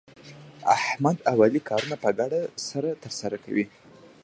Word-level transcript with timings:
احمد 0.75 1.17
او 1.29 1.37
علي 1.45 1.61
کارونه 1.69 1.95
په 2.03 2.09
ګډه 2.19 2.41
سره 2.69 2.89
ترسره 3.03 3.37
کوي. 3.45 3.65